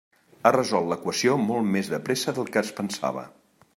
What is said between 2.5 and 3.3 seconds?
que es pensava.